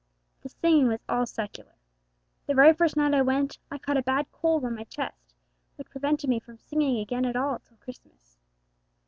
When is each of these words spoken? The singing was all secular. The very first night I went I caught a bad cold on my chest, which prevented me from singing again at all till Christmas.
The 0.41 0.49
singing 0.49 0.87
was 0.87 1.03
all 1.07 1.27
secular. 1.27 1.75
The 2.47 2.55
very 2.55 2.73
first 2.73 2.97
night 2.97 3.13
I 3.13 3.21
went 3.21 3.59
I 3.69 3.77
caught 3.77 3.97
a 3.97 4.01
bad 4.01 4.25
cold 4.31 4.65
on 4.65 4.73
my 4.73 4.85
chest, 4.85 5.35
which 5.75 5.91
prevented 5.91 6.27
me 6.27 6.39
from 6.39 6.57
singing 6.57 6.97
again 6.97 7.23
at 7.23 7.35
all 7.35 7.59
till 7.59 7.77
Christmas. 7.77 8.39